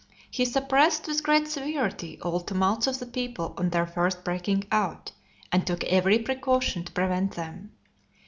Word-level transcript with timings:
He 0.31 0.45
suppressed 0.45 1.05
with 1.05 1.21
great 1.21 1.47
severity 1.47 2.17
all 2.23 2.39
tumults 2.39 2.87
of 2.87 2.97
the 2.97 3.05
people 3.05 3.53
on 3.55 3.69
their 3.69 3.85
first 3.85 4.23
breaking 4.23 4.63
out; 4.71 5.11
and 5.51 5.67
took 5.67 5.83
every 5.83 6.17
precaution 6.17 6.83
to 6.83 6.91
prevent 6.91 7.33
them. 7.33 7.73